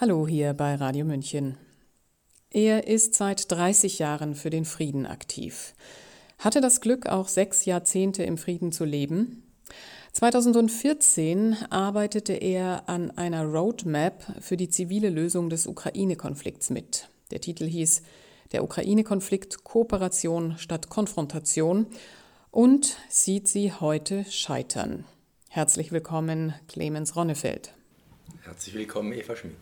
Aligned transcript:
Hallo 0.00 0.26
hier 0.26 0.54
bei 0.54 0.76
Radio 0.76 1.04
München. 1.04 1.58
Er 2.48 2.86
ist 2.86 3.12
seit 3.12 3.52
30 3.52 3.98
Jahren 3.98 4.34
für 4.34 4.48
den 4.48 4.64
Frieden 4.64 5.04
aktiv. 5.04 5.74
Hatte 6.38 6.62
das 6.62 6.80
Glück, 6.80 7.04
auch 7.04 7.28
sechs 7.28 7.66
Jahrzehnte 7.66 8.22
im 8.22 8.38
Frieden 8.38 8.72
zu 8.72 8.86
leben. 8.86 9.42
2014 10.12 11.54
arbeitete 11.68 12.32
er 12.32 12.88
an 12.88 13.10
einer 13.10 13.44
Roadmap 13.44 14.24
für 14.40 14.56
die 14.56 14.70
zivile 14.70 15.10
Lösung 15.10 15.50
des 15.50 15.66
Ukraine-Konflikts 15.66 16.70
mit. 16.70 17.10
Der 17.30 17.42
Titel 17.42 17.66
hieß 17.66 18.00
Der 18.52 18.64
Ukraine-Konflikt 18.64 19.64
Kooperation 19.64 20.56
statt 20.56 20.88
Konfrontation 20.88 21.84
und 22.50 22.96
sieht 23.10 23.48
sie 23.48 23.70
heute 23.70 24.24
scheitern. 24.30 25.04
Herzlich 25.50 25.92
willkommen, 25.92 26.54
Clemens 26.68 27.16
Ronnefeld. 27.16 27.74
Herzlich 28.40 28.74
willkommen, 28.74 29.12
Eva 29.12 29.36
Schmidt. 29.36 29.56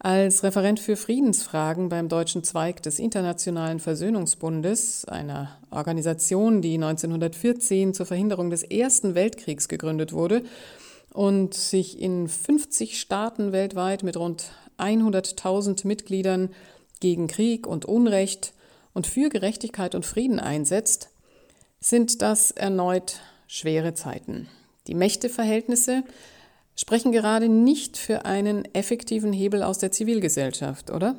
Als 0.00 0.44
Referent 0.44 0.78
für 0.78 0.96
Friedensfragen 0.96 1.88
beim 1.88 2.08
deutschen 2.08 2.44
Zweig 2.44 2.82
des 2.84 3.00
Internationalen 3.00 3.80
Versöhnungsbundes, 3.80 5.06
einer 5.06 5.58
Organisation, 5.70 6.62
die 6.62 6.74
1914 6.74 7.94
zur 7.94 8.06
Verhinderung 8.06 8.50
des 8.50 8.62
Ersten 8.62 9.16
Weltkriegs 9.16 9.66
gegründet 9.66 10.12
wurde 10.12 10.44
und 11.12 11.54
sich 11.54 12.00
in 12.00 12.28
50 12.28 13.00
Staaten 13.00 13.50
weltweit 13.50 14.04
mit 14.04 14.16
rund 14.16 14.52
100.000 14.78 15.84
Mitgliedern 15.84 16.50
gegen 17.00 17.26
Krieg 17.26 17.66
und 17.66 17.84
Unrecht 17.84 18.52
und 18.94 19.08
für 19.08 19.28
Gerechtigkeit 19.30 19.96
und 19.96 20.06
Frieden 20.06 20.38
einsetzt, 20.38 21.10
sind 21.80 22.22
das 22.22 22.52
erneut 22.52 23.18
schwere 23.48 23.94
Zeiten. 23.94 24.48
Die 24.86 24.94
Mächteverhältnisse 24.94 26.04
sprechen 26.78 27.10
gerade 27.12 27.48
nicht 27.48 27.96
für 27.96 28.24
einen 28.24 28.64
effektiven 28.74 29.32
Hebel 29.32 29.62
aus 29.62 29.78
der 29.78 29.90
Zivilgesellschaft, 29.90 30.90
oder? 30.90 31.16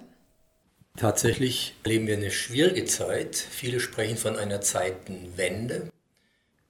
Tatsächlich 0.95 1.75
erleben 1.83 2.07
wir 2.07 2.17
eine 2.17 2.31
schwierige 2.31 2.85
Zeit. 2.85 3.35
Viele 3.35 3.79
sprechen 3.79 4.17
von 4.17 4.37
einer 4.37 4.61
Zeitenwende. 4.61 5.89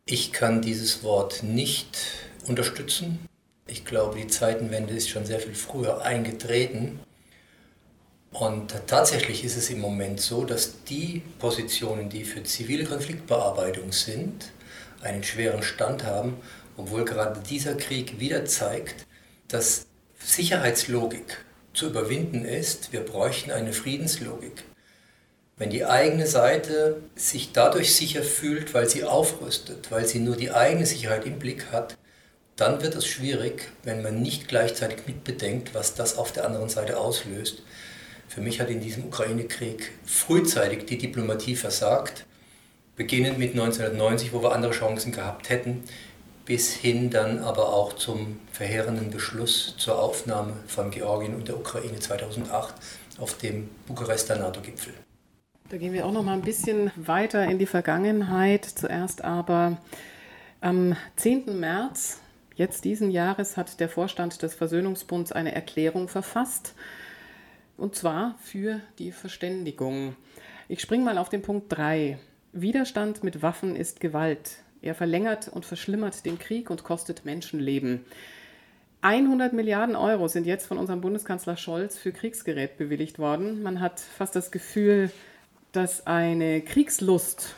Ich 0.06 0.32
kann 0.32 0.62
dieses 0.62 1.04
Wort 1.04 1.44
nicht 1.44 2.00
unterstützen. 2.48 3.20
Ich 3.68 3.86
glaube, 3.86 4.18
die 4.20 4.28
Zeitenwende 4.28 4.94
ist 4.94 5.10
schon 5.10 5.26
sehr 5.26 5.40
viel 5.40 5.54
früher 5.54 6.02
eingetreten. 6.02 7.00
Und 8.32 8.74
tatsächlich 8.88 9.44
ist 9.44 9.56
es 9.56 9.70
im 9.70 9.80
Moment 9.80 10.20
so, 10.20 10.46
dass 10.46 10.84
die 10.84 11.22
Positionen, 11.38 12.10
die 12.10 12.24
für 12.24 12.44
zivile 12.44 12.86
Konfliktbearbeitung 12.86 13.92
sind, 13.92 14.52
einen 15.02 15.24
schweren 15.24 15.64
Stand 15.64 16.04
haben 16.04 16.38
obwohl 16.80 17.04
gerade 17.04 17.42
dieser 17.42 17.76
Krieg 17.76 18.20
wieder 18.20 18.46
zeigt, 18.46 19.06
dass 19.50 19.86
Sicherheitslogik 20.20 21.44
zu 21.74 21.88
überwinden 21.88 22.46
ist. 22.46 22.94
Wir 22.94 23.02
bräuchten 23.02 23.52
eine 23.52 23.74
Friedenslogik. 23.74 24.64
Wenn 25.58 25.70
die 25.70 25.84
eigene 25.84 26.26
Seite 26.26 27.02
sich 27.16 27.52
dadurch 27.52 27.94
sicher 27.94 28.24
fühlt, 28.24 28.74
weil 28.74 28.90
sie 28.90 29.04
aufrüstet, 29.04 29.92
weil 29.92 30.06
sie 30.06 30.20
nur 30.20 30.38
die 30.38 30.52
eigene 30.52 30.86
Sicherheit 30.86 31.26
im 31.26 31.38
Blick 31.38 31.66
hat, 31.74 31.98
dann 32.56 32.82
wird 32.82 32.96
es 32.96 33.06
schwierig, 33.06 33.70
wenn 33.84 34.02
man 34.02 34.22
nicht 34.22 34.48
gleichzeitig 34.48 35.00
mitbedenkt, 35.06 35.74
was 35.74 35.96
das 35.96 36.18
auf 36.18 36.32
der 36.32 36.46
anderen 36.46 36.70
Seite 36.70 36.98
auslöst. 36.98 37.62
Für 38.30 38.40
mich 38.40 38.62
hat 38.62 38.70
in 38.70 38.80
diesem 38.80 39.06
Ukraine-Krieg 39.06 39.92
frühzeitig 40.06 40.86
die 40.86 40.98
Diplomatie 40.98 41.56
versagt, 41.56 42.26
beginnend 42.96 43.38
mit 43.38 43.52
1990, 43.52 44.32
wo 44.32 44.42
wir 44.42 44.54
andere 44.54 44.72
Chancen 44.72 45.12
gehabt 45.12 45.50
hätten 45.50 45.84
bis 46.50 46.74
hin 46.74 47.12
dann 47.12 47.44
aber 47.44 47.74
auch 47.74 47.94
zum 47.94 48.40
verheerenden 48.52 49.12
Beschluss 49.12 49.76
zur 49.78 50.02
Aufnahme 50.02 50.54
von 50.66 50.90
Georgien 50.90 51.36
und 51.36 51.48
der 51.48 51.56
Ukraine 51.56 52.00
2008 52.00 52.74
auf 53.20 53.38
dem 53.38 53.70
Bukarester 53.88 54.36
NATO-Gipfel. 54.36 54.96
Da 55.70 55.78
gehen 55.78 55.94
wir 55.94 56.08
auch 56.08 56.12
noch 56.12 56.24
mal 56.24 56.34
ein 56.34 56.42
bisschen 56.42 56.92
weiter 56.96 57.46
in 57.46 57.60
die 57.60 57.68
Vergangenheit. 57.68 58.66
Zuerst 58.66 59.24
aber 59.24 59.78
am 60.60 60.96
10. 61.18 61.60
März 61.60 62.20
jetzt 62.56 62.84
diesen 62.84 63.12
Jahres 63.12 63.56
hat 63.56 63.80
der 63.80 63.88
Vorstand 63.88 64.42
des 64.42 64.56
Versöhnungsbunds 64.56 65.32
eine 65.32 65.54
Erklärung 65.54 66.08
verfasst, 66.08 66.74
und 67.78 67.94
zwar 67.94 68.34
für 68.42 68.82
die 68.98 69.12
Verständigung. 69.12 70.16
Ich 70.68 70.82
springe 70.82 71.06
mal 71.06 71.20
auf 71.20 71.30
den 71.30 71.44
Punkt 71.44 71.68
3. 71.70 72.18
Widerstand 72.54 73.24
mit 73.24 73.44
Waffen 73.44 73.76
ist 73.76 74.00
Gewalt. 74.00 74.64
Er 74.82 74.96
verlängert 74.96 75.48
und 75.48 75.66
verschlimmert 75.66 76.26
den 76.26 76.40
Krieg 76.40 76.70
und 76.70 76.84
kostet 76.84 77.26
Menschenleben. 77.26 78.06
100 79.02 79.54
Milliarden 79.54 79.96
Euro 79.96 80.28
sind 80.28 80.46
jetzt 80.46 80.68
von 80.68 80.78
unserem 80.78 81.02
Bundeskanzler 81.02 81.56
Scholz 81.56 81.98
für 81.98 82.12
Kriegsgerät 82.12 82.78
bewilligt 82.78 83.18
worden. 83.18 83.64
Man 83.64 83.80
hat 83.80 84.00
fast 84.00 84.36
das 84.36 84.52
Gefühl, 84.52 85.12
dass 85.72 86.06
eine 86.06 86.62
Kriegslust 86.62 87.56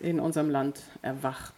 in 0.00 0.20
unserem 0.20 0.50
Land 0.50 0.82
erwacht. 1.00 1.54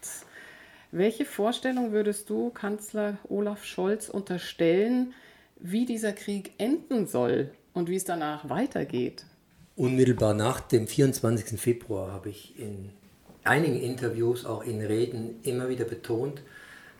Welche 0.92 1.24
Vorstellung 1.24 1.92
würdest 1.92 2.30
du 2.30 2.50
Kanzler 2.50 3.18
Olaf 3.28 3.64
Scholz 3.64 4.08
unterstellen, 4.08 5.14
wie 5.56 5.86
dieser 5.86 6.12
Krieg 6.12 6.52
enden 6.58 7.06
soll 7.06 7.50
und 7.74 7.88
wie 7.88 7.96
es 7.96 8.04
danach 8.04 8.48
weitergeht? 8.48 9.24
Unmittelbar 9.74 10.34
nach 10.34 10.60
dem 10.60 10.86
24. 10.86 11.60
Februar 11.60 12.12
habe 12.12 12.30
ich 12.30 12.58
in 12.58 12.90
einigen 13.46 13.80
Interviews, 13.80 14.44
auch 14.44 14.64
in 14.64 14.80
Reden 14.80 15.40
immer 15.42 15.68
wieder 15.68 15.84
betont, 15.84 16.42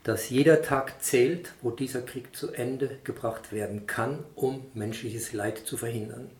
dass 0.04 0.30
jeder 0.30 0.62
Tag 0.62 1.02
zählt, 1.02 1.52
wo 1.62 1.70
dieser 1.70 2.00
Krieg 2.00 2.36
zu 2.36 2.52
Ende 2.52 2.98
gebracht 3.02 3.52
werden 3.52 3.86
kann, 3.86 4.24
um 4.34 4.64
menschliches 4.72 5.32
Leid 5.32 5.58
zu 5.58 5.76
verhindern. 5.76 6.30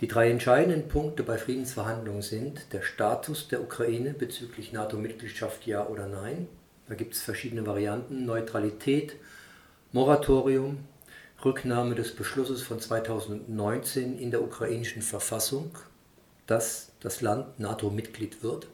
Die 0.00 0.08
drei 0.08 0.30
entscheidenden 0.30 0.88
Punkte 0.88 1.22
bei 1.22 1.38
Friedensverhandlungen 1.38 2.20
sind 2.20 2.74
der 2.74 2.82
Status 2.82 3.48
der 3.48 3.62
Ukraine 3.62 4.12
bezüglich 4.12 4.74
NATO-Mitgliedschaft 4.74 5.66
ja 5.66 5.86
oder 5.86 6.06
nein. 6.06 6.48
Da 6.86 6.94
gibt 6.94 7.14
es 7.14 7.22
verschiedene 7.22 7.66
Varianten. 7.66 8.26
Neutralität, 8.26 9.16
Moratorium, 9.92 10.80
Rücknahme 11.42 11.94
des 11.94 12.14
Beschlusses 12.14 12.62
von 12.62 12.78
2019 12.78 14.18
in 14.18 14.30
der 14.30 14.42
ukrainischen 14.42 15.00
Verfassung, 15.00 15.70
dass 16.46 16.92
das 17.00 17.22
Land 17.22 17.58
NATO-Mitglied 17.58 18.42
wird. 18.42 18.68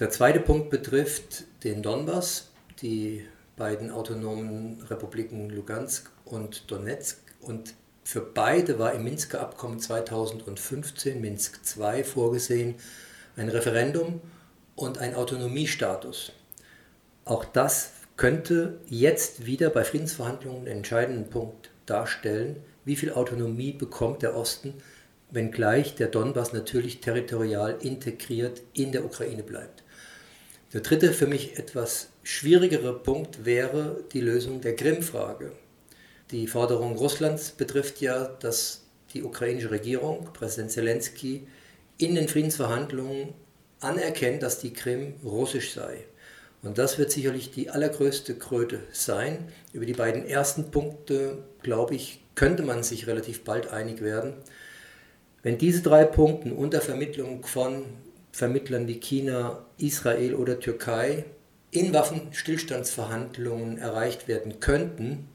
Der 0.00 0.08
zweite 0.08 0.40
Punkt 0.40 0.70
betrifft 0.70 1.44
den 1.62 1.82
Donbass, 1.82 2.48
die 2.80 3.26
beiden 3.56 3.90
autonomen 3.90 4.80
Republiken 4.88 5.50
Lugansk 5.50 6.10
und 6.24 6.70
Donetsk. 6.70 7.18
Und 7.42 7.74
für 8.02 8.22
beide 8.22 8.78
war 8.78 8.94
im 8.94 9.04
Minsker 9.04 9.42
Abkommen 9.42 9.78
2015, 9.78 11.20
Minsk 11.20 11.60
II, 11.76 12.02
vorgesehen 12.02 12.76
ein 13.36 13.50
Referendum 13.50 14.22
und 14.74 14.96
ein 14.96 15.14
Autonomiestatus. 15.14 16.32
Auch 17.26 17.44
das 17.44 17.92
könnte 18.16 18.80
jetzt 18.86 19.44
wieder 19.44 19.68
bei 19.68 19.84
Friedensverhandlungen 19.84 20.60
einen 20.60 20.78
entscheidenden 20.78 21.28
Punkt 21.28 21.68
darstellen, 21.84 22.56
wie 22.86 22.96
viel 22.96 23.12
Autonomie 23.12 23.72
bekommt 23.72 24.22
der 24.22 24.34
Osten, 24.34 24.72
wenngleich 25.30 25.94
der 25.94 26.08
Donbass 26.08 26.54
natürlich 26.54 27.02
territorial 27.02 27.76
integriert 27.82 28.62
in 28.72 28.92
der 28.92 29.04
Ukraine 29.04 29.42
bleibt. 29.42 29.82
Der 30.72 30.82
dritte 30.82 31.12
für 31.12 31.26
mich 31.26 31.58
etwas 31.58 32.10
schwierigere 32.22 32.96
Punkt 32.96 33.44
wäre 33.44 34.04
die 34.12 34.20
Lösung 34.20 34.60
der 34.60 34.76
Krim-Frage. 34.76 35.50
Die 36.30 36.46
Forderung 36.46 36.96
Russlands 36.96 37.50
betrifft 37.50 38.00
ja, 38.00 38.24
dass 38.24 38.84
die 39.12 39.24
ukrainische 39.24 39.72
Regierung, 39.72 40.28
Präsident 40.32 40.70
Zelensky, 40.70 41.48
in 41.98 42.14
den 42.14 42.28
Friedensverhandlungen 42.28 43.34
anerkennt, 43.80 44.44
dass 44.44 44.60
die 44.60 44.72
Krim 44.72 45.14
russisch 45.24 45.72
sei. 45.72 46.04
Und 46.62 46.78
das 46.78 46.98
wird 46.98 47.10
sicherlich 47.10 47.50
die 47.50 47.70
allergrößte 47.70 48.36
Kröte 48.36 48.80
sein. 48.92 49.48
Über 49.72 49.86
die 49.86 49.94
beiden 49.94 50.24
ersten 50.24 50.70
Punkte, 50.70 51.38
glaube 51.62 51.96
ich, 51.96 52.22
könnte 52.36 52.62
man 52.62 52.84
sich 52.84 53.08
relativ 53.08 53.42
bald 53.42 53.72
einig 53.72 54.02
werden. 54.02 54.34
Wenn 55.42 55.58
diese 55.58 55.82
drei 55.82 56.04
Punkte 56.04 56.54
unter 56.54 56.80
Vermittlung 56.80 57.44
von 57.44 57.86
Vermittlern 58.32 58.86
wie 58.86 59.00
China, 59.00 59.64
Israel 59.78 60.34
oder 60.34 60.60
Türkei 60.60 61.24
in 61.70 61.92
Waffenstillstandsverhandlungen 61.92 63.78
erreicht 63.78 64.28
werden 64.28 64.60
könnten, 64.60 65.28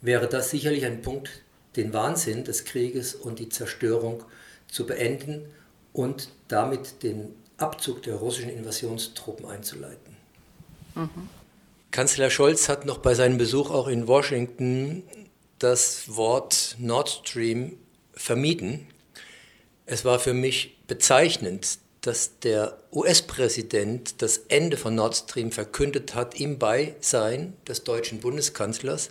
wäre 0.00 0.28
das 0.28 0.50
sicherlich 0.50 0.84
ein 0.84 1.02
Punkt, 1.02 1.42
den 1.76 1.92
Wahnsinn 1.92 2.44
des 2.44 2.64
Krieges 2.64 3.14
und 3.14 3.38
die 3.38 3.48
Zerstörung 3.48 4.24
zu 4.68 4.86
beenden 4.86 5.46
und 5.92 6.30
damit 6.48 7.02
den 7.02 7.34
Abzug 7.56 8.02
der 8.02 8.16
russischen 8.16 8.50
Invasionstruppen 8.50 9.46
einzuleiten. 9.46 10.16
Mhm. 10.94 11.28
Kanzler 11.90 12.30
Scholz 12.30 12.68
hat 12.68 12.86
noch 12.86 12.98
bei 12.98 13.14
seinem 13.14 13.38
Besuch 13.38 13.70
auch 13.70 13.88
in 13.88 14.06
Washington 14.06 15.02
das 15.58 16.14
Wort 16.14 16.76
Nord 16.78 17.08
Stream 17.08 17.78
vermieden. 18.14 18.86
Es 19.86 20.04
war 20.04 20.18
für 20.18 20.34
mich 20.34 20.78
bezeichnend, 20.86 21.78
dass 22.00 22.38
der 22.40 22.78
US-Präsident 22.92 24.22
das 24.22 24.38
Ende 24.48 24.76
von 24.76 24.94
Nord 24.94 25.16
Stream 25.16 25.52
verkündet 25.52 26.14
hat 26.14 26.40
im 26.40 26.58
Beisein 26.58 27.54
des 27.66 27.84
deutschen 27.84 28.20
Bundeskanzlers 28.20 29.10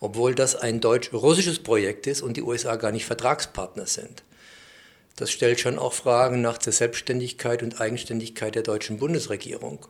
obwohl 0.00 0.34
das 0.34 0.56
ein 0.56 0.80
deutsch-russisches 0.80 1.60
Projekt 1.60 2.06
ist 2.06 2.22
und 2.22 2.36
die 2.36 2.42
USA 2.42 2.76
gar 2.76 2.90
nicht 2.90 3.04
Vertragspartner 3.04 3.86
sind. 3.86 4.24
Das 5.16 5.30
stellt 5.30 5.60
schon 5.60 5.78
auch 5.78 5.92
Fragen 5.92 6.40
nach 6.40 6.56
der 6.56 6.72
Selbstständigkeit 6.72 7.62
und 7.62 7.80
Eigenständigkeit 7.80 8.54
der 8.54 8.62
deutschen 8.62 8.98
Bundesregierung. 8.98 9.86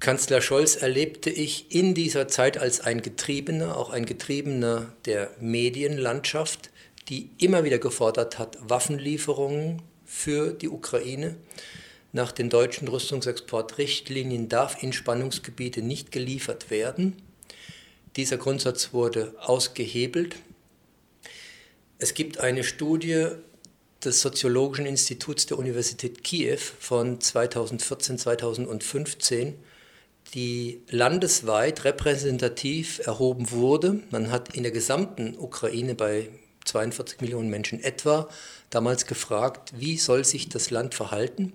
Kanzler 0.00 0.42
Scholz 0.42 0.76
erlebte 0.76 1.30
ich 1.30 1.74
in 1.74 1.94
dieser 1.94 2.28
Zeit 2.28 2.58
als 2.58 2.80
ein 2.80 3.00
Getriebener, 3.00 3.76
auch 3.76 3.90
ein 3.90 4.04
Getriebener 4.04 4.92
der 5.06 5.30
Medienlandschaft, 5.40 6.70
die 7.08 7.30
immer 7.38 7.64
wieder 7.64 7.78
gefordert 7.78 8.38
hat, 8.38 8.58
Waffenlieferungen 8.60 9.80
für 10.04 10.52
die 10.52 10.68
Ukraine. 10.68 11.36
Nach 12.12 12.32
den 12.32 12.50
deutschen 12.50 12.88
Rüstungsexportrichtlinien 12.88 14.48
darf 14.48 14.82
in 14.82 14.92
Spannungsgebiete 14.92 15.80
nicht 15.80 16.12
geliefert 16.12 16.70
werden. 16.70 17.16
Dieser 18.16 18.36
Grundsatz 18.36 18.92
wurde 18.92 19.34
ausgehebelt. 19.38 20.36
Es 21.98 22.12
gibt 22.12 22.38
eine 22.38 22.64
Studie 22.64 23.28
des 24.04 24.20
Soziologischen 24.20 24.86
Instituts 24.86 25.46
der 25.46 25.58
Universität 25.58 26.22
Kiew 26.22 26.58
von 26.58 27.20
2014, 27.20 28.18
2015, 28.18 29.54
die 30.34 30.82
landesweit 30.88 31.84
repräsentativ 31.84 33.00
erhoben 33.06 33.50
wurde. 33.50 34.00
Man 34.10 34.30
hat 34.30 34.54
in 34.54 34.64
der 34.64 34.72
gesamten 34.72 35.36
Ukraine 35.38 35.94
bei 35.94 36.28
42 36.64 37.20
Millionen 37.20 37.48
Menschen 37.48 37.82
etwa 37.82 38.28
damals 38.74 39.06
gefragt, 39.06 39.72
wie 39.76 39.98
soll 39.98 40.24
sich 40.24 40.48
das 40.48 40.70
Land 40.70 40.94
verhalten? 40.94 41.52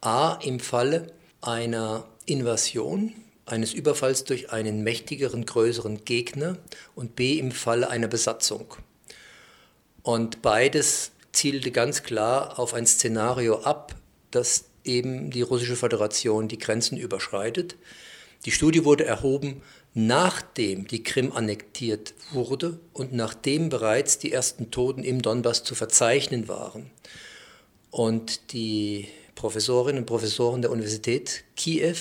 A 0.00 0.34
im 0.42 0.60
Falle 0.60 1.12
einer 1.40 2.06
Invasion, 2.26 3.12
eines 3.44 3.74
Überfalls 3.74 4.24
durch 4.24 4.52
einen 4.52 4.82
mächtigeren, 4.82 5.44
größeren 5.44 6.04
Gegner 6.04 6.56
und 6.94 7.16
B 7.16 7.38
im 7.38 7.50
Falle 7.50 7.90
einer 7.90 8.08
Besatzung. 8.08 8.74
Und 10.02 10.42
beides 10.42 11.10
zielte 11.32 11.70
ganz 11.72 12.02
klar 12.02 12.58
auf 12.58 12.72
ein 12.72 12.86
Szenario 12.86 13.60
ab, 13.62 13.94
dass 14.30 14.64
eben 14.84 15.30
die 15.30 15.42
Russische 15.42 15.76
Föderation 15.76 16.48
die 16.48 16.58
Grenzen 16.58 16.96
überschreitet. 16.96 17.76
Die 18.44 18.52
Studie 18.52 18.84
wurde 18.84 19.04
erhoben, 19.04 19.62
nachdem 19.94 20.86
die 20.86 21.02
Krim 21.02 21.32
annektiert 21.32 22.14
wurde 22.32 22.78
und 22.92 23.12
nachdem 23.12 23.68
bereits 23.68 24.18
die 24.18 24.32
ersten 24.32 24.70
Toten 24.70 25.02
im 25.02 25.20
Donbass 25.20 25.64
zu 25.64 25.74
verzeichnen 25.74 26.48
waren. 26.48 26.90
Und 27.90 28.52
die 28.52 29.08
Professorinnen 29.34 30.02
und 30.02 30.06
Professoren 30.06 30.62
der 30.62 30.70
Universität 30.70 31.44
Kiew 31.56 31.96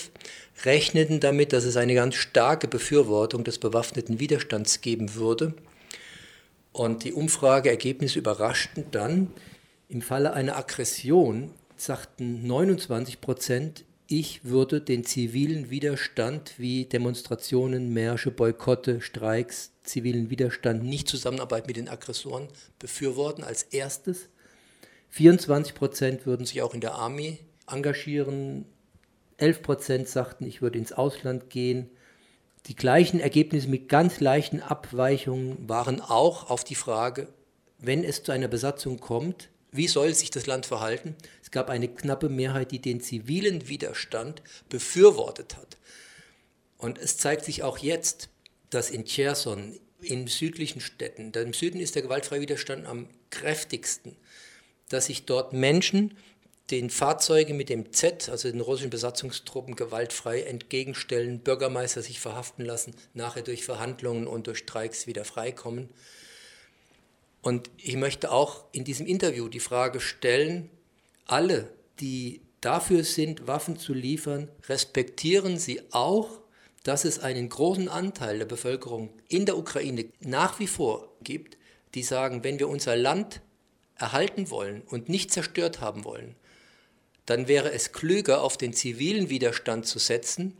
rechneten 0.65 1.19
damit, 1.19 1.53
dass 1.53 1.63
es 1.63 1.77
eine 1.77 1.95
ganz 1.95 2.15
starke 2.15 2.67
Befürwortung 2.67 3.43
des 3.43 3.57
bewaffneten 3.57 4.19
Widerstands 4.19 4.81
geben 4.81 5.15
würde. 5.15 5.53
Und 6.71 7.03
die 7.03 7.13
Umfrageergebnisse 7.13 8.19
überraschten 8.19 8.85
dann. 8.91 9.31
Im 9.87 10.01
Falle 10.01 10.33
einer 10.33 10.57
Aggression 10.57 11.51
sagten 11.75 12.45
29 12.45 13.21
Prozent, 13.21 13.85
ich 14.11 14.43
würde 14.43 14.81
den 14.81 15.05
zivilen 15.05 15.69
Widerstand 15.69 16.55
wie 16.57 16.85
Demonstrationen, 16.85 17.93
Märsche, 17.93 18.31
Boykotte, 18.31 19.01
Streiks, 19.01 19.71
zivilen 19.83 20.31
Widerstand, 20.31 20.83
nicht 20.83 21.07
Zusammenarbeit 21.07 21.67
mit 21.67 21.77
den 21.77 21.87
Aggressoren 21.87 22.47
befürworten 22.79 23.43
als 23.43 23.61
erstes. 23.61 24.29
24 25.11 25.75
Prozent 25.75 26.25
würden 26.25 26.47
sich 26.47 26.63
auch 26.63 26.73
in 26.73 26.81
der 26.81 26.95
Armee 26.95 27.37
engagieren. 27.67 28.65
11 29.37 29.61
Prozent 29.61 30.07
sagten, 30.07 30.47
ich 30.47 30.63
würde 30.63 30.79
ins 30.79 30.91
Ausland 30.91 31.51
gehen. 31.51 31.91
Die 32.65 32.75
gleichen 32.75 33.19
Ergebnisse 33.19 33.69
mit 33.69 33.89
ganz 33.89 34.19
leichten 34.19 34.59
Abweichungen 34.59 35.69
waren 35.69 36.01
auch 36.01 36.49
auf 36.49 36.63
die 36.63 36.75
Frage, 36.75 37.27
wenn 37.77 38.03
es 38.03 38.23
zu 38.23 38.31
einer 38.31 38.47
Besatzung 38.47 38.99
kommt, 38.99 39.49
wie 39.71 39.87
soll 39.87 40.13
sich 40.13 40.31
das 40.31 40.47
Land 40.47 40.65
verhalten? 40.65 41.15
Es 41.43 41.51
gab 41.51 41.69
eine 41.69 41.87
knappe 41.87 42.29
Mehrheit, 42.29 42.71
die 42.71 42.79
den 42.79 43.01
zivilen 43.01 43.67
Widerstand 43.67 44.41
befürwortet 44.69 45.57
hat. 45.57 45.77
Und 46.77 46.97
es 46.97 47.17
zeigt 47.17 47.45
sich 47.45 47.63
auch 47.63 47.77
jetzt, 47.77 48.29
dass 48.69 48.89
in 48.89 49.05
Cherson, 49.05 49.79
in 50.01 50.27
südlichen 50.27 50.79
Städten, 50.79 51.31
im 51.33 51.53
Süden 51.53 51.79
ist 51.79 51.95
der 51.95 52.01
gewaltfreie 52.01 52.41
Widerstand 52.41 52.85
am 52.85 53.07
kräftigsten, 53.29 54.15
dass 54.89 55.07
sich 55.07 55.25
dort 55.25 55.53
Menschen 55.53 56.15
den 56.71 56.89
Fahrzeugen 56.89 57.57
mit 57.57 57.69
dem 57.69 57.93
Z, 57.93 58.29
also 58.29 58.49
den 58.49 58.61
russischen 58.61 58.91
Besatzungstruppen, 58.91 59.75
gewaltfrei 59.75 60.41
entgegenstellen, 60.41 61.39
Bürgermeister 61.39 62.01
sich 62.01 62.19
verhaften 62.19 62.63
lassen, 62.63 62.93
nachher 63.13 63.41
durch 63.41 63.65
Verhandlungen 63.65 64.27
und 64.27 64.47
durch 64.47 64.59
Streiks 64.59 65.07
wieder 65.07 65.25
freikommen. 65.25 65.89
Und 67.41 67.69
ich 67.77 67.95
möchte 67.95 68.31
auch 68.31 68.65
in 68.71 68.83
diesem 68.83 69.05
Interview 69.05 69.47
die 69.47 69.59
Frage 69.59 70.01
stellen, 70.01 70.69
alle, 71.25 71.71
die 71.99 72.41
dafür 72.61 73.03
sind, 73.03 73.47
Waffen 73.47 73.77
zu 73.77 73.93
liefern, 73.93 74.49
respektieren 74.67 75.57
sie 75.57 75.81
auch, 75.91 76.39
dass 76.83 77.05
es 77.05 77.19
einen 77.19 77.49
großen 77.49 77.87
Anteil 77.87 78.39
der 78.39 78.45
Bevölkerung 78.45 79.09
in 79.27 79.45
der 79.45 79.57
Ukraine 79.57 80.05
nach 80.19 80.59
wie 80.59 80.67
vor 80.67 81.13
gibt, 81.21 81.57
die 81.93 82.03
sagen, 82.03 82.43
wenn 82.43 82.59
wir 82.59 82.69
unser 82.69 82.95
Land 82.95 83.41
erhalten 83.95 84.49
wollen 84.49 84.81
und 84.81 85.09
nicht 85.09 85.31
zerstört 85.31 85.81
haben 85.81 86.03
wollen, 86.05 86.35
dann 87.25 87.47
wäre 87.47 87.71
es 87.71 87.91
klüger, 87.91 88.41
auf 88.41 88.57
den 88.57 88.73
zivilen 88.73 89.29
Widerstand 89.29 89.85
zu 89.85 89.99
setzen 89.99 90.57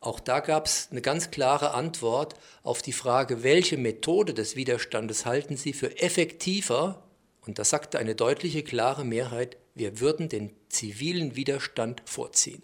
auch 0.00 0.20
da 0.20 0.40
gab 0.40 0.66
es 0.66 0.88
eine 0.90 1.02
ganz 1.02 1.30
klare 1.30 1.74
Antwort 1.74 2.34
auf 2.62 2.82
die 2.82 2.92
Frage, 2.92 3.42
welche 3.42 3.76
Methode 3.76 4.32
des 4.32 4.54
Widerstandes 4.54 5.26
halten 5.26 5.56
Sie 5.56 5.72
für 5.72 6.00
effektiver? 6.00 7.02
Und 7.44 7.58
da 7.58 7.64
sagte 7.64 7.98
eine 7.98 8.14
deutliche, 8.14 8.62
klare 8.62 9.04
Mehrheit, 9.04 9.56
wir 9.74 10.00
würden 10.00 10.28
den 10.28 10.50
zivilen 10.68 11.34
Widerstand 11.34 12.02
vorziehen. 12.04 12.62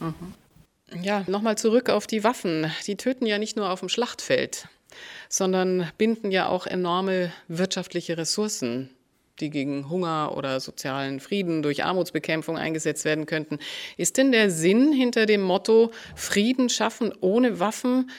Mhm. 0.00 0.34
Ja, 1.02 1.24
nochmal 1.26 1.58
zurück 1.58 1.90
auf 1.90 2.06
die 2.06 2.24
Waffen. 2.24 2.70
Die 2.86 2.96
töten 2.96 3.26
ja 3.26 3.38
nicht 3.38 3.56
nur 3.56 3.70
auf 3.70 3.80
dem 3.80 3.88
Schlachtfeld, 3.88 4.68
sondern 5.28 5.90
binden 5.98 6.30
ja 6.30 6.48
auch 6.48 6.66
enorme 6.66 7.32
wirtschaftliche 7.46 8.16
Ressourcen 8.16 8.90
die 9.40 9.50
gegen 9.50 9.88
Hunger 9.88 10.34
oder 10.36 10.60
sozialen 10.60 11.20
Frieden 11.20 11.62
durch 11.62 11.84
Armutsbekämpfung 11.84 12.56
eingesetzt 12.56 13.04
werden 13.04 13.26
könnten. 13.26 13.58
Ist 13.96 14.16
denn 14.16 14.32
der 14.32 14.50
Sinn 14.50 14.92
hinter 14.92 15.26
dem 15.26 15.42
Motto 15.42 15.90
Frieden 16.16 16.68
schaffen 16.68 17.12
ohne 17.20 17.60
Waffen 17.60 18.10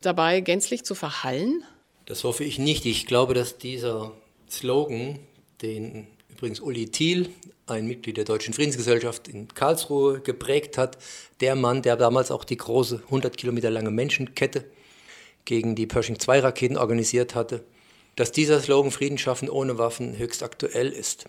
dabei 0.00 0.40
gänzlich 0.40 0.84
zu 0.84 0.94
verhallen? 0.94 1.62
Das 2.06 2.24
hoffe 2.24 2.44
ich 2.44 2.58
nicht. 2.58 2.86
Ich 2.86 3.06
glaube, 3.06 3.34
dass 3.34 3.58
dieser 3.58 4.12
Slogan, 4.50 5.18
den 5.62 6.06
übrigens 6.30 6.60
Uli 6.60 6.86
Thiel, 6.86 7.30
ein 7.66 7.86
Mitglied 7.86 8.16
der 8.16 8.24
Deutschen 8.24 8.54
Friedensgesellschaft 8.54 9.28
in 9.28 9.48
Karlsruhe, 9.48 10.20
geprägt 10.20 10.78
hat, 10.78 10.98
der 11.40 11.54
Mann, 11.54 11.82
der 11.82 11.96
damals 11.96 12.30
auch 12.30 12.44
die 12.44 12.56
große 12.56 13.02
100 13.06 13.36
Kilometer 13.36 13.70
lange 13.70 13.90
Menschenkette 13.90 14.64
gegen 15.44 15.74
die 15.74 15.86
Pershing-2-Raketen 15.86 16.76
organisiert 16.76 17.34
hatte, 17.34 17.64
dass 18.18 18.32
dieser 18.32 18.60
Slogan 18.60 18.90
Frieden 18.90 19.16
schaffen 19.16 19.48
ohne 19.48 19.78
Waffen 19.78 20.18
höchst 20.18 20.42
aktuell 20.42 20.88
ist. 20.88 21.26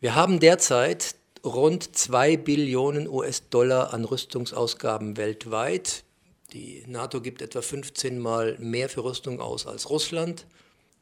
Wir 0.00 0.14
haben 0.14 0.38
derzeit 0.38 1.14
rund 1.42 1.96
2 1.96 2.36
Billionen 2.36 3.08
US-Dollar 3.08 3.94
an 3.94 4.04
Rüstungsausgaben 4.04 5.16
weltweit. 5.16 6.04
Die 6.52 6.84
NATO 6.86 7.22
gibt 7.22 7.40
etwa 7.40 7.62
15 7.62 8.18
Mal 8.18 8.58
mehr 8.58 8.90
für 8.90 9.02
Rüstung 9.02 9.40
aus 9.40 9.66
als 9.66 9.88
Russland. 9.88 10.46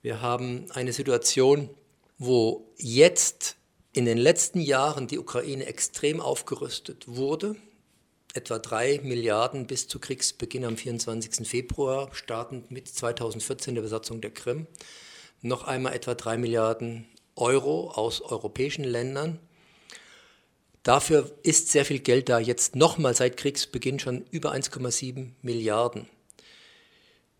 Wir 0.02 0.22
haben 0.22 0.66
eine 0.70 0.92
Situation, 0.92 1.68
wo 2.16 2.72
jetzt 2.76 3.56
in 3.92 4.04
den 4.04 4.18
letzten 4.18 4.60
Jahren 4.60 5.08
die 5.08 5.18
Ukraine 5.18 5.66
extrem 5.66 6.20
aufgerüstet 6.20 7.08
wurde 7.08 7.56
etwa 8.34 8.58
3 8.58 9.00
Milliarden 9.02 9.66
bis 9.66 9.88
zu 9.88 9.98
Kriegsbeginn 9.98 10.64
am 10.64 10.76
24. 10.76 11.48
Februar, 11.48 12.10
startend 12.12 12.70
mit 12.70 12.88
2014 12.88 13.74
der 13.74 13.82
Besatzung 13.82 14.20
der 14.20 14.30
Krim. 14.30 14.66
Noch 15.42 15.64
einmal 15.64 15.94
etwa 15.94 16.14
3 16.14 16.38
Milliarden 16.38 17.06
Euro 17.36 17.90
aus 17.90 18.20
europäischen 18.20 18.84
Ländern. 18.84 19.38
Dafür 20.82 21.30
ist 21.42 21.68
sehr 21.68 21.84
viel 21.84 21.98
Geld 21.98 22.28
da, 22.28 22.38
jetzt 22.38 22.76
nochmal 22.76 23.14
seit 23.14 23.36
Kriegsbeginn 23.36 23.98
schon 23.98 24.24
über 24.30 24.52
1,7 24.52 25.30
Milliarden. 25.42 26.06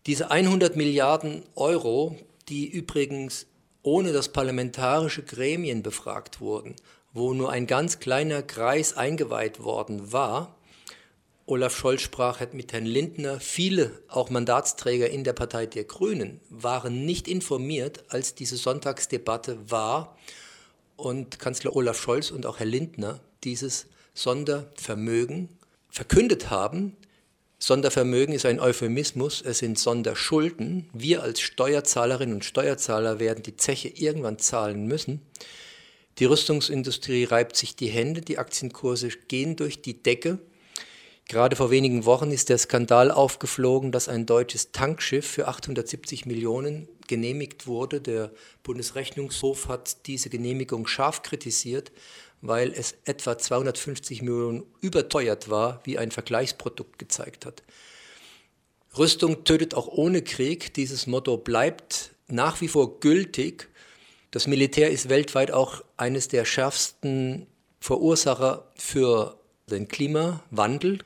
Diese 0.05 0.31
100 0.31 0.75
Milliarden 0.75 1.43
Euro, 1.55 2.17
die 2.49 2.67
übrigens 2.67 3.47
ohne 3.83 4.13
dass 4.13 4.29
parlamentarische 4.29 5.23
Gremien 5.23 5.81
befragt 5.81 6.39
wurden, 6.39 6.75
wo 7.13 7.33
nur 7.33 7.51
ein 7.51 7.67
ganz 7.67 7.99
kleiner 7.99 8.43
Kreis 8.43 8.95
eingeweiht 8.95 9.63
worden 9.63 10.11
war, 10.11 10.55
Olaf 11.51 11.75
Scholz 11.75 12.01
sprach 12.01 12.39
mit 12.53 12.71
Herrn 12.71 12.85
Lindner. 12.85 13.41
Viele, 13.41 13.91
auch 14.07 14.29
Mandatsträger 14.29 15.09
in 15.09 15.25
der 15.25 15.33
Partei 15.33 15.65
der 15.65 15.83
Grünen, 15.83 16.39
waren 16.49 17.03
nicht 17.03 17.27
informiert, 17.27 18.05
als 18.07 18.35
diese 18.35 18.55
Sonntagsdebatte 18.55 19.57
war 19.69 20.17
und 20.95 21.39
Kanzler 21.39 21.75
Olaf 21.75 21.99
Scholz 21.99 22.31
und 22.31 22.45
auch 22.45 22.59
Herr 22.59 22.67
Lindner 22.67 23.19
dieses 23.43 23.87
Sondervermögen 24.13 25.49
verkündet 25.89 26.49
haben, 26.49 26.95
Sondervermögen 27.59 28.33
ist 28.33 28.45
ein 28.45 28.61
Euphemismus, 28.61 29.41
es 29.41 29.59
sind 29.59 29.77
Sonderschulden. 29.77 30.89
Wir 30.93 31.21
als 31.21 31.41
Steuerzahlerinnen 31.41 32.35
und 32.35 32.45
Steuerzahler 32.45 33.19
werden 33.19 33.43
die 33.43 33.57
Zeche 33.57 33.89
irgendwann 33.89 34.39
zahlen 34.39 34.85
müssen. 34.87 35.21
Die 36.17 36.25
Rüstungsindustrie 36.25 37.25
reibt 37.25 37.57
sich 37.57 37.75
die 37.75 37.89
Hände, 37.89 38.21
die 38.21 38.37
Aktienkurse 38.37 39.09
gehen 39.27 39.57
durch 39.57 39.81
die 39.81 40.01
Decke. 40.01 40.39
Gerade 41.31 41.55
vor 41.55 41.71
wenigen 41.71 42.03
Wochen 42.03 42.29
ist 42.31 42.49
der 42.49 42.57
Skandal 42.57 43.09
aufgeflogen, 43.09 43.93
dass 43.93 44.09
ein 44.09 44.25
deutsches 44.25 44.73
Tankschiff 44.73 45.25
für 45.25 45.47
870 45.47 46.25
Millionen 46.25 46.89
genehmigt 47.07 47.67
wurde. 47.67 48.01
Der 48.01 48.31
Bundesrechnungshof 48.63 49.69
hat 49.69 50.07
diese 50.07 50.29
Genehmigung 50.29 50.87
scharf 50.87 51.21
kritisiert, 51.21 51.93
weil 52.41 52.73
es 52.73 52.95
etwa 53.05 53.37
250 53.37 54.23
Millionen 54.23 54.63
überteuert 54.81 55.49
war, 55.49 55.79
wie 55.85 55.97
ein 55.97 56.11
Vergleichsprodukt 56.11 56.99
gezeigt 56.99 57.45
hat. 57.45 57.63
Rüstung 58.97 59.45
tötet 59.45 59.73
auch 59.73 59.87
ohne 59.87 60.23
Krieg. 60.23 60.73
Dieses 60.73 61.07
Motto 61.07 61.37
bleibt 61.37 62.11
nach 62.27 62.59
wie 62.59 62.67
vor 62.67 62.99
gültig. 62.99 63.69
Das 64.31 64.47
Militär 64.47 64.91
ist 64.91 65.07
weltweit 65.07 65.51
auch 65.51 65.81
eines 65.95 66.27
der 66.27 66.43
schärfsten 66.43 67.47
Verursacher 67.79 68.69
für 68.75 69.37
den 69.69 69.87
Klimawandel. 69.87 70.99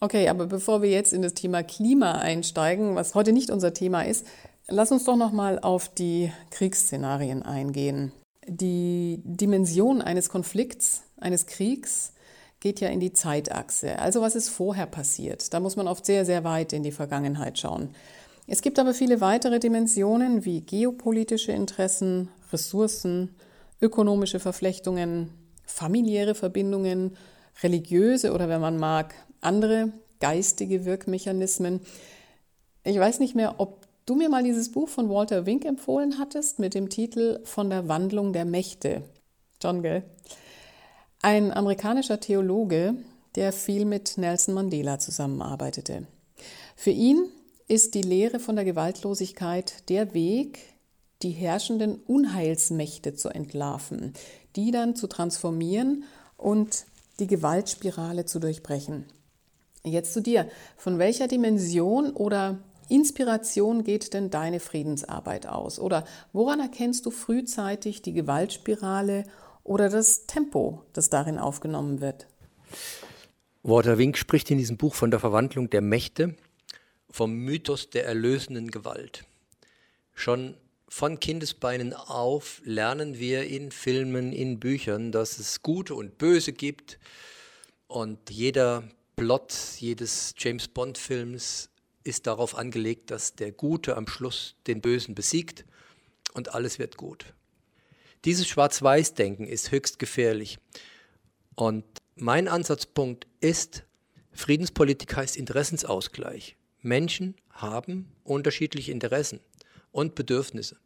Okay, 0.00 0.28
aber 0.28 0.46
bevor 0.46 0.82
wir 0.82 0.90
jetzt 0.90 1.12
in 1.12 1.22
das 1.22 1.34
Thema 1.34 1.62
Klima 1.62 2.12
einsteigen, 2.12 2.94
was 2.94 3.14
heute 3.14 3.32
nicht 3.32 3.50
unser 3.50 3.74
Thema 3.74 4.02
ist, 4.02 4.26
lass 4.68 4.92
uns 4.92 5.04
doch 5.04 5.16
noch 5.16 5.32
mal 5.32 5.58
auf 5.58 5.88
die 5.88 6.32
Kriegsszenarien 6.50 7.42
eingehen. 7.42 8.12
Die 8.46 9.20
Dimension 9.24 10.00
eines 10.00 10.28
Konflikts, 10.28 11.02
eines 11.16 11.46
Kriegs 11.46 12.12
geht 12.60 12.80
ja 12.80 12.88
in 12.88 13.00
die 13.00 13.12
Zeitachse. 13.12 13.98
Also 13.98 14.20
was 14.20 14.36
ist 14.36 14.48
vorher 14.48 14.86
passiert? 14.86 15.52
Da 15.52 15.60
muss 15.60 15.76
man 15.76 15.88
oft 15.88 16.06
sehr, 16.06 16.24
sehr 16.24 16.44
weit 16.44 16.72
in 16.72 16.82
die 16.82 16.92
Vergangenheit 16.92 17.58
schauen. 17.58 17.90
Es 18.46 18.62
gibt 18.62 18.78
aber 18.78 18.94
viele 18.94 19.20
weitere 19.20 19.58
Dimensionen 19.58 20.44
wie 20.44 20.62
geopolitische 20.62 21.52
Interessen, 21.52 22.28
Ressourcen, 22.52 23.34
ökonomische 23.80 24.40
Verflechtungen, 24.40 25.30
familiäre 25.66 26.34
Verbindungen, 26.34 27.16
religiöse 27.62 28.32
oder 28.32 28.48
wenn 28.48 28.60
man 28.60 28.78
mag, 28.78 29.14
andere 29.40 29.92
geistige 30.20 30.84
Wirkmechanismen. 30.84 31.80
Ich 32.84 32.98
weiß 32.98 33.20
nicht 33.20 33.34
mehr, 33.34 33.56
ob 33.58 33.86
du 34.06 34.14
mir 34.14 34.28
mal 34.28 34.42
dieses 34.42 34.72
Buch 34.72 34.88
von 34.88 35.08
Walter 35.08 35.46
Wink 35.46 35.64
empfohlen 35.64 36.18
hattest 36.18 36.58
mit 36.58 36.74
dem 36.74 36.88
Titel 36.88 37.40
Von 37.44 37.70
der 37.70 37.88
Wandlung 37.88 38.32
der 38.32 38.44
Mächte. 38.44 39.02
John 39.62 39.82
Gell. 39.82 40.02
Ein 41.20 41.52
amerikanischer 41.52 42.20
Theologe, 42.20 42.94
der 43.34 43.52
viel 43.52 43.84
mit 43.84 44.18
Nelson 44.18 44.54
Mandela 44.54 44.98
zusammenarbeitete. 44.98 46.06
Für 46.76 46.90
ihn 46.90 47.28
ist 47.66 47.94
die 47.94 48.02
Lehre 48.02 48.38
von 48.38 48.56
der 48.56 48.64
Gewaltlosigkeit 48.64 49.88
der 49.88 50.14
Weg, 50.14 50.60
die 51.22 51.30
herrschenden 51.30 51.96
Unheilsmächte 51.96 53.14
zu 53.14 53.28
entlarven, 53.28 54.14
die 54.56 54.70
dann 54.70 54.94
zu 54.94 55.08
transformieren 55.08 56.04
und 56.36 56.86
die 57.18 57.26
Gewaltspirale 57.26 58.24
zu 58.24 58.38
durchbrechen. 58.38 59.06
Jetzt 59.84 60.12
zu 60.12 60.22
dir. 60.22 60.48
Von 60.76 60.98
welcher 60.98 61.28
Dimension 61.28 62.10
oder 62.12 62.58
Inspiration 62.88 63.84
geht 63.84 64.14
denn 64.14 64.30
deine 64.30 64.60
Friedensarbeit 64.60 65.46
aus? 65.46 65.78
Oder 65.78 66.04
woran 66.32 66.60
erkennst 66.60 67.06
du 67.06 67.10
frühzeitig 67.10 68.02
die 68.02 68.12
Gewaltspirale 68.12 69.24
oder 69.62 69.88
das 69.88 70.26
Tempo, 70.26 70.82
das 70.92 71.10
darin 71.10 71.38
aufgenommen 71.38 72.00
wird? 72.00 72.26
Walter 73.62 73.98
Wink 73.98 74.16
spricht 74.16 74.50
in 74.50 74.58
diesem 74.58 74.76
Buch 74.76 74.94
von 74.94 75.10
der 75.10 75.20
Verwandlung 75.20 75.68
der 75.68 75.82
Mächte, 75.82 76.34
vom 77.10 77.32
Mythos 77.34 77.90
der 77.90 78.06
erlösenden 78.06 78.70
Gewalt. 78.70 79.24
Schon 80.14 80.54
von 80.88 81.20
Kindesbeinen 81.20 81.92
auf 81.92 82.62
lernen 82.64 83.18
wir 83.18 83.46
in 83.46 83.70
Filmen, 83.70 84.32
in 84.32 84.58
Büchern, 84.58 85.12
dass 85.12 85.38
es 85.38 85.62
Gute 85.62 85.94
und 85.94 86.18
Böse 86.18 86.52
gibt. 86.52 86.98
Und 87.86 88.30
jeder 88.30 88.88
Plot 89.16 89.54
jedes 89.78 90.34
James 90.38 90.68
Bond-Films 90.68 91.70
ist 92.04 92.26
darauf 92.26 92.56
angelegt, 92.56 93.10
dass 93.10 93.34
der 93.34 93.52
Gute 93.52 93.96
am 93.96 94.06
Schluss 94.06 94.54
den 94.66 94.80
Bösen 94.80 95.14
besiegt 95.14 95.64
und 96.32 96.54
alles 96.54 96.78
wird 96.78 96.96
gut. 96.96 97.34
Dieses 98.24 98.48
Schwarz-Weiß-Denken 98.48 99.46
ist 99.46 99.70
höchst 99.70 99.98
gefährlich. 99.98 100.58
Und 101.54 101.84
mein 102.16 102.48
Ansatzpunkt 102.48 103.26
ist, 103.40 103.84
Friedenspolitik 104.32 105.16
heißt 105.16 105.36
Interessensausgleich. 105.36 106.56
Menschen 106.80 107.36
haben 107.50 108.12
unterschiedliche 108.24 108.92
Interessen 108.92 109.40
und 109.92 110.14
Bedürfnisse. 110.14 110.76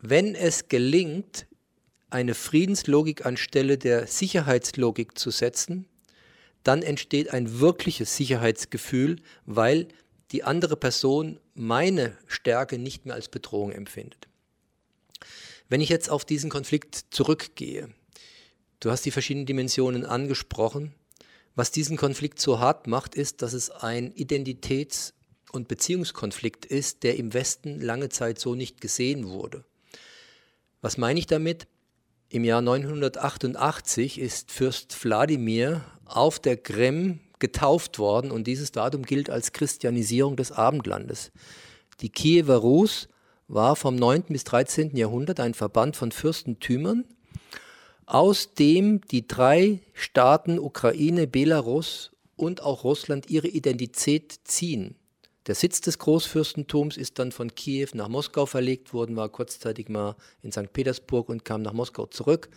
Wenn 0.00 0.34
es 0.34 0.68
gelingt, 0.68 1.46
eine 2.08 2.34
Friedenslogik 2.34 3.24
anstelle 3.24 3.78
der 3.78 4.06
Sicherheitslogik 4.06 5.18
zu 5.18 5.30
setzen, 5.30 5.86
dann 6.64 6.82
entsteht 6.82 7.30
ein 7.30 7.60
wirkliches 7.60 8.16
Sicherheitsgefühl, 8.16 9.16
weil 9.46 9.88
die 10.32 10.44
andere 10.44 10.76
Person 10.76 11.40
meine 11.54 12.16
Stärke 12.26 12.78
nicht 12.78 13.06
mehr 13.06 13.14
als 13.14 13.28
Bedrohung 13.28 13.72
empfindet. 13.72 14.28
Wenn 15.68 15.80
ich 15.80 15.88
jetzt 15.88 16.10
auf 16.10 16.24
diesen 16.24 16.50
Konflikt 16.50 17.06
zurückgehe, 17.10 17.90
du 18.80 18.90
hast 18.90 19.04
die 19.04 19.10
verschiedenen 19.10 19.46
Dimensionen 19.46 20.04
angesprochen, 20.04 20.94
was 21.54 21.70
diesen 21.70 21.96
Konflikt 21.96 22.40
so 22.40 22.58
hart 22.58 22.86
macht, 22.86 23.14
ist, 23.14 23.42
dass 23.42 23.52
es 23.52 23.70
ein 23.70 24.12
Identitäts- 24.12 25.12
und 25.50 25.68
Beziehungskonflikt 25.68 26.64
ist, 26.64 27.02
der 27.02 27.16
im 27.16 27.34
Westen 27.34 27.80
lange 27.80 28.08
Zeit 28.08 28.38
so 28.38 28.54
nicht 28.54 28.80
gesehen 28.80 29.28
wurde. 29.28 29.64
Was 30.80 30.96
meine 30.96 31.18
ich 31.18 31.26
damit? 31.26 31.66
Im 32.28 32.44
Jahr 32.44 32.62
988 32.62 34.20
ist 34.20 34.52
Fürst 34.52 35.04
Wladimir 35.04 35.84
auf 36.04 36.38
der 36.38 36.56
Krim 36.56 37.20
getauft 37.40 37.98
worden 37.98 38.30
und 38.30 38.46
dieses 38.46 38.70
Datum 38.70 39.02
gilt 39.02 39.30
als 39.30 39.52
Christianisierung 39.52 40.36
des 40.36 40.52
Abendlandes. 40.52 41.32
Die 42.00 42.10
Kiewer 42.10 42.56
Rus 42.56 43.08
war 43.48 43.74
vom 43.74 43.96
9. 43.96 44.24
bis 44.28 44.44
13. 44.44 44.96
Jahrhundert 44.96 45.40
ein 45.40 45.54
Verband 45.54 45.96
von 45.96 46.12
Fürstentümern, 46.12 47.04
aus 48.06 48.54
dem 48.54 49.00
die 49.02 49.26
drei 49.26 49.80
Staaten 49.92 50.58
Ukraine, 50.58 51.26
Belarus 51.26 52.12
und 52.36 52.62
auch 52.62 52.84
Russland 52.84 53.28
ihre 53.28 53.48
Identität 53.48 54.40
ziehen. 54.44 54.94
Der 55.46 55.54
Sitz 55.54 55.80
des 55.80 55.98
Großfürstentums 55.98 56.96
ist 56.96 57.18
dann 57.18 57.32
von 57.32 57.54
Kiew 57.54 57.88
nach 57.94 58.08
Moskau 58.08 58.44
verlegt 58.44 58.92
worden, 58.92 59.16
war 59.16 59.30
kurzzeitig 59.30 59.88
mal 59.88 60.16
in 60.42 60.52
St. 60.52 60.72
Petersburg 60.72 61.28
und 61.30 61.44
kam 61.44 61.62
nach 61.62 61.72
Moskau 61.72 62.06
zurück. 62.06 62.50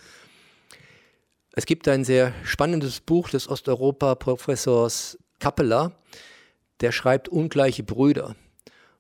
Es 1.54 1.66
gibt 1.66 1.88
ein 1.88 2.04
sehr 2.04 2.34
spannendes 2.44 3.00
Buch 3.00 3.30
des 3.30 3.48
Osteuropa-Professors 3.48 5.18
Kappeler, 5.40 5.94
der 6.82 6.92
schreibt 6.92 7.30
Ungleiche 7.30 7.84
Brüder. 7.84 8.36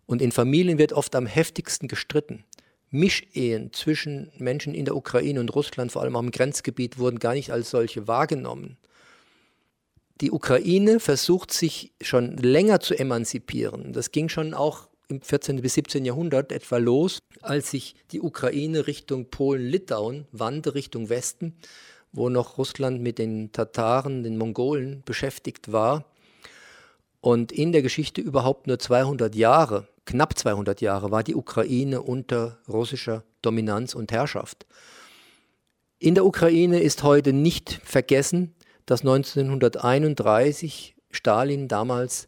Und 0.05 0.21
in 0.21 0.31
Familien 0.31 0.77
wird 0.77 0.93
oft 0.93 1.15
am 1.15 1.25
heftigsten 1.25 1.87
gestritten. 1.87 2.45
Mischehen 2.89 3.73
zwischen 3.73 4.31
Menschen 4.37 4.75
in 4.75 4.85
der 4.85 4.95
Ukraine 4.95 5.39
und 5.39 5.53
Russland, 5.55 5.91
vor 5.91 6.03
allem 6.03 6.15
auch 6.15 6.21
im 6.21 6.31
Grenzgebiet, 6.31 6.99
wurden 6.99 7.17
gar 7.17 7.33
nicht 7.33 7.51
als 7.51 7.71
solche 7.71 8.07
wahrgenommen. 8.07 8.77
Die 10.23 10.31
Ukraine 10.31 11.01
versucht 11.01 11.51
sich 11.51 11.91
schon 12.01 12.37
länger 12.37 12.79
zu 12.79 12.97
emanzipieren. 12.97 13.91
Das 13.91 14.11
ging 14.11 14.29
schon 14.29 14.53
auch 14.53 14.87
im 15.09 15.21
14. 15.21 15.61
bis 15.61 15.73
17. 15.73 16.05
Jahrhundert 16.05 16.53
etwa 16.53 16.77
los, 16.77 17.19
als 17.41 17.71
sich 17.71 17.95
die 18.13 18.21
Ukraine 18.21 18.87
Richtung 18.87 19.29
Polen-Litauen 19.29 20.25
wandte, 20.31 20.75
Richtung 20.75 21.09
Westen 21.09 21.57
wo 22.13 22.29
noch 22.29 22.57
Russland 22.57 23.01
mit 23.01 23.17
den 23.17 23.51
Tataren, 23.51 24.23
den 24.23 24.37
Mongolen 24.37 25.01
beschäftigt 25.03 25.71
war 25.71 26.05
und 27.19 27.51
in 27.51 27.71
der 27.71 27.81
Geschichte 27.81 28.21
überhaupt 28.21 28.67
nur 28.67 28.79
200 28.79 29.35
Jahre, 29.35 29.87
knapp 30.05 30.37
200 30.37 30.79
Jahre, 30.79 31.11
war 31.11 31.23
die 31.23 31.35
Ukraine 31.35 32.01
unter 32.01 32.59
russischer 32.69 33.23
Dominanz 33.41 33.95
und 33.95 34.11
Herrschaft. 34.11 34.65
In 35.97 36.15
der 36.15 36.25
Ukraine 36.25 36.81
ist 36.81 37.03
heute 37.03 37.33
nicht 37.33 37.81
vergessen, 37.83 38.53
dass 38.85 39.01
1931 39.01 40.95
Stalin 41.11 41.67
damals 41.67 42.27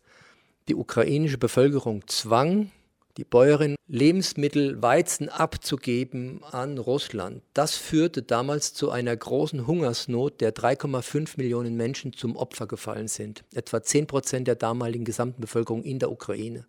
die 0.68 0.76
ukrainische 0.76 1.38
Bevölkerung 1.38 2.08
zwang, 2.08 2.72
die 3.18 3.24
Bäuerin 3.24 3.76
Lebensmittel, 3.88 4.82
Weizen 4.82 5.30
abzugeben 5.30 6.44
an 6.44 6.78
Russland. 6.78 7.44
Das 7.54 7.76
führte 7.76 8.24
damals 8.24 8.74
zu 8.74 8.90
einer 8.90 9.16
großen 9.16 9.68
Hungersnot, 9.68 10.42
der 10.42 10.54
3,5 10.54 11.38
Millionen 11.38 11.78
Menschen 11.78 12.14
zum 12.14 12.36
Opfer 12.36 12.68
gefallen 12.68 13.08
sind. 13.08 13.44
Etwa 13.54 13.82
10 13.82 14.08
Prozent 14.08 14.48
der 14.48 14.56
damaligen 14.56 15.06
gesamten 15.06 15.42
Bevölkerung 15.42 15.84
in 15.84 16.00
der 16.00 16.12
Ukraine. 16.12 16.66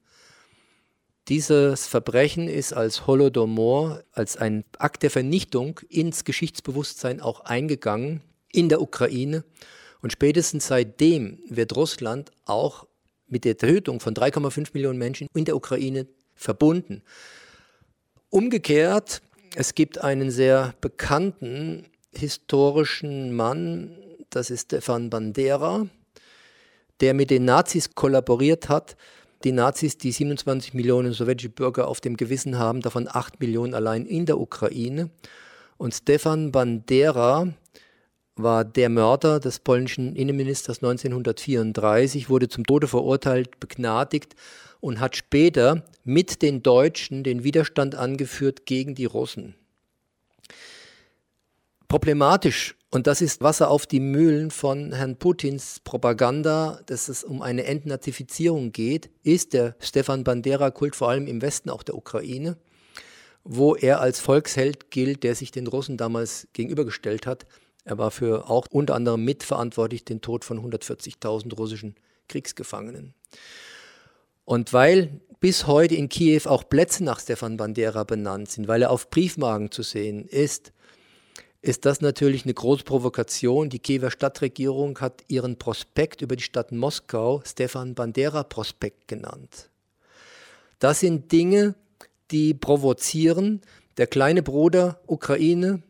Dieses 1.28 1.88
Verbrechen 1.88 2.46
ist 2.48 2.72
als 2.72 3.08
Holodomor, 3.08 4.04
als 4.12 4.36
ein 4.36 4.64
Akt 4.78 5.02
der 5.02 5.10
Vernichtung 5.10 5.80
ins 5.88 6.22
Geschichtsbewusstsein 6.24 7.20
auch 7.20 7.40
eingegangen 7.40 8.20
in 8.56 8.68
der 8.68 8.80
Ukraine. 8.80 9.44
Und 10.02 10.12
spätestens 10.12 10.66
seitdem 10.68 11.38
wird 11.48 11.76
Russland 11.76 12.30
auch 12.44 12.86
mit 13.28 13.44
der 13.44 13.56
Tötung 13.56 14.00
von 14.00 14.14
3,5 14.14 14.68
Millionen 14.72 14.98
Menschen 14.98 15.28
in 15.34 15.44
der 15.44 15.56
Ukraine 15.56 16.06
verbunden. 16.34 17.02
Umgekehrt, 18.30 19.22
es 19.54 19.74
gibt 19.74 19.98
einen 19.98 20.30
sehr 20.30 20.74
bekannten 20.80 21.86
historischen 22.12 23.34
Mann, 23.34 23.96
das 24.30 24.50
ist 24.50 24.66
Stefan 24.66 25.10
Bandera, 25.10 25.86
der 27.00 27.14
mit 27.14 27.30
den 27.30 27.44
Nazis 27.44 27.94
kollaboriert 27.94 28.68
hat. 28.68 28.96
Die 29.44 29.52
Nazis, 29.52 29.98
die 29.98 30.12
27 30.12 30.74
Millionen 30.74 31.12
sowjetische 31.12 31.50
Bürger 31.50 31.88
auf 31.88 32.00
dem 32.00 32.16
Gewissen 32.16 32.58
haben, 32.58 32.80
davon 32.80 33.08
8 33.10 33.40
Millionen 33.40 33.74
allein 33.74 34.06
in 34.06 34.26
der 34.26 34.38
Ukraine. 34.38 35.10
Und 35.78 35.94
Stefan 35.94 36.52
Bandera 36.52 37.48
war 38.36 38.64
der 38.64 38.88
Mörder 38.90 39.40
des 39.40 39.58
polnischen 39.58 40.14
Innenministers 40.14 40.78
1934, 40.78 42.28
wurde 42.28 42.48
zum 42.48 42.64
Tode 42.64 42.86
verurteilt, 42.86 43.58
begnadigt 43.58 44.36
und 44.80 45.00
hat 45.00 45.16
später 45.16 45.84
mit 46.04 46.42
den 46.42 46.62
Deutschen 46.62 47.24
den 47.24 47.44
Widerstand 47.44 47.94
angeführt 47.94 48.66
gegen 48.66 48.94
die 48.94 49.06
Russen. 49.06 49.54
Problematisch, 51.88 52.76
und 52.90 53.06
das 53.06 53.20
ist 53.20 53.42
Wasser 53.42 53.70
auf 53.70 53.86
die 53.86 54.00
Mühlen 54.00 54.50
von 54.50 54.92
Herrn 54.92 55.16
Putins 55.16 55.80
Propaganda, 55.84 56.80
dass 56.86 57.08
es 57.08 57.24
um 57.24 57.42
eine 57.42 57.64
Entnazifizierung 57.64 58.72
geht, 58.72 59.10
ist 59.22 59.52
der 59.52 59.76
Stefan 59.80 60.24
Bandera-Kult 60.24 60.96
vor 60.96 61.10
allem 61.10 61.26
im 61.26 61.42
Westen 61.42 61.70
auch 61.70 61.82
der 61.82 61.96
Ukraine, 61.96 62.56
wo 63.44 63.76
er 63.76 64.00
als 64.00 64.20
Volksheld 64.20 64.90
gilt, 64.90 65.22
der 65.22 65.34
sich 65.34 65.52
den 65.52 65.68
Russen 65.68 65.96
damals 65.96 66.48
gegenübergestellt 66.52 67.26
hat. 67.26 67.46
Er 67.86 67.98
war 67.98 68.10
für 68.10 68.50
auch 68.50 68.66
unter 68.68 68.96
anderem 68.96 69.24
mitverantwortlich 69.24 70.04
den 70.04 70.20
Tod 70.20 70.44
von 70.44 70.58
140.000 70.58 71.54
russischen 71.54 71.94
Kriegsgefangenen. 72.28 73.14
Und 74.44 74.72
weil 74.72 75.20
bis 75.38 75.68
heute 75.68 75.94
in 75.94 76.08
Kiew 76.08 76.42
auch 76.46 76.68
Plätze 76.68 77.04
nach 77.04 77.20
Stefan 77.20 77.56
Bandera 77.56 78.02
benannt 78.02 78.50
sind, 78.50 78.66
weil 78.66 78.82
er 78.82 78.90
auf 78.90 79.08
Briefmarken 79.08 79.70
zu 79.70 79.82
sehen 79.82 80.26
ist, 80.26 80.72
ist 81.62 81.84
das 81.84 82.00
natürlich 82.00 82.44
eine 82.44 82.54
große 82.54 82.82
Provokation. 82.82 83.70
Die 83.70 83.78
Kiewer 83.78 84.10
Stadtregierung 84.10 84.98
hat 84.98 85.22
ihren 85.28 85.56
Prospekt 85.56 86.22
über 86.22 86.34
die 86.34 86.42
Stadt 86.42 86.72
Moskau 86.72 87.40
Stefan 87.44 87.94
Bandera 87.94 88.42
Prospekt 88.42 89.06
genannt. 89.06 89.70
Das 90.80 91.00
sind 91.00 91.30
Dinge, 91.30 91.76
die 92.32 92.52
provozieren. 92.52 93.62
Der 93.96 94.08
kleine 94.08 94.42
Bruder 94.42 95.00
Ukraine, 95.06 95.82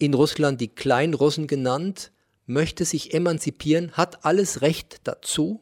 in 0.00 0.14
Russland 0.14 0.60
die 0.60 0.74
Kleinrussen 0.74 1.46
genannt, 1.46 2.10
möchte 2.46 2.84
sich 2.84 3.14
emanzipieren, 3.14 3.92
hat 3.92 4.24
alles 4.24 4.62
Recht 4.62 5.02
dazu. 5.04 5.60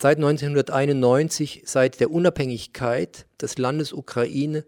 Seit 0.00 0.18
1991, 0.18 1.62
seit 1.64 1.98
der 1.98 2.10
Unabhängigkeit 2.10 3.26
des 3.40 3.56
Landes 3.56 3.94
Ukraine, 3.94 4.64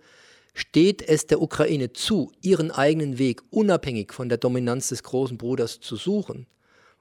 steht 0.54 1.06
es 1.06 1.26
der 1.26 1.42
Ukraine 1.42 1.92
zu, 1.92 2.32
ihren 2.40 2.70
eigenen 2.70 3.18
Weg 3.18 3.42
unabhängig 3.50 4.12
von 4.12 4.30
der 4.30 4.38
Dominanz 4.38 4.88
des 4.88 5.02
großen 5.02 5.36
Bruders 5.36 5.80
zu 5.80 5.96
suchen. 5.96 6.46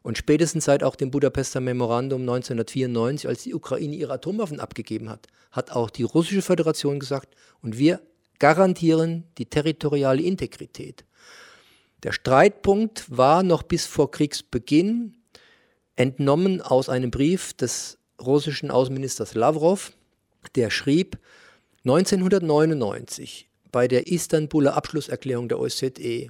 Und 0.03 0.17
spätestens 0.17 0.65
seit 0.65 0.83
auch 0.83 0.95
dem 0.95 1.09
Budapester 1.09 1.61
Memorandum 1.61 2.21
1994, 2.21 3.29
als 3.29 3.43
die 3.43 3.55
Ukraine 3.55 3.95
ihre 3.95 4.13
Atomwaffen 4.13 4.59
abgegeben 4.59 5.09
hat, 5.09 5.27
hat 5.51 5.71
auch 5.71 5.89
die 5.89 6.03
russische 6.03 6.41
Föderation 6.41 6.99
gesagt, 6.99 7.33
und 7.61 7.77
wir 7.77 8.01
garantieren 8.39 9.23
die 9.37 9.45
territoriale 9.45 10.21
Integrität. 10.21 11.06
Der 12.03 12.11
Streitpunkt 12.11 13.05
war 13.15 13.43
noch 13.43 13.63
bis 13.63 13.85
vor 13.85 14.11
Kriegsbeginn 14.11 15.15
entnommen 15.95 16.61
aus 16.61 16.89
einem 16.89 17.09
Brief 17.09 17.53
des 17.53 17.97
russischen 18.21 18.69
Außenministers 18.69 19.33
Lavrov, 19.33 19.93
der 20.55 20.69
schrieb, 20.69 21.17
1999 21.83 23.49
bei 23.71 23.87
der 23.87 24.07
Istanbuler 24.07 24.75
Abschlusserklärung 24.75 25.49
der 25.49 25.59
OSZE 25.59 26.29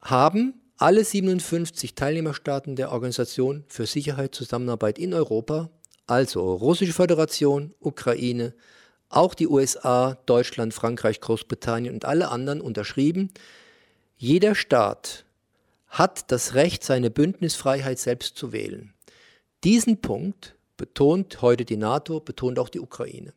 haben 0.00 0.60
alle 0.76 1.04
57 1.04 1.94
Teilnehmerstaaten 1.94 2.76
der 2.76 2.92
Organisation 2.92 3.64
für 3.68 3.86
Sicherheit 3.86 4.34
Zusammenarbeit 4.34 4.98
in 4.98 5.14
Europa, 5.14 5.70
also 6.06 6.54
Russische 6.54 6.92
Föderation, 6.92 7.74
Ukraine, 7.80 8.54
auch 9.08 9.34
die 9.34 9.48
USA, 9.48 10.18
Deutschland, 10.26 10.74
Frankreich, 10.74 11.20
Großbritannien 11.20 11.94
und 11.94 12.04
alle 12.04 12.28
anderen 12.28 12.60
unterschrieben, 12.60 13.30
jeder 14.16 14.54
Staat 14.54 15.24
hat 15.88 16.30
das 16.32 16.54
Recht, 16.54 16.82
seine 16.82 17.10
Bündnisfreiheit 17.10 17.98
selbst 17.98 18.36
zu 18.36 18.52
wählen. 18.52 18.94
Diesen 19.62 20.00
Punkt 20.00 20.56
betont 20.76 21.40
heute 21.40 21.64
die 21.64 21.76
NATO, 21.76 22.20
betont 22.20 22.58
auch 22.58 22.68
die 22.68 22.80
Ukraine. 22.80 23.32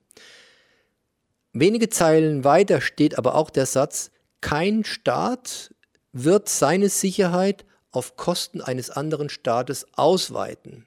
Wenige 1.53 1.89
Zeilen 1.89 2.43
weiter 2.43 2.81
steht 2.81 3.17
aber 3.17 3.35
auch 3.35 3.49
der 3.49 3.65
Satz, 3.65 4.11
kein 4.41 4.83
Staat 4.83 5.73
wird 6.13 6.49
seine 6.49 6.89
Sicherheit 6.89 7.65
auf 7.91 8.15
Kosten 8.15 8.61
eines 8.61 8.89
anderen 8.89 9.29
Staates 9.29 9.85
ausweiten. 9.93 10.85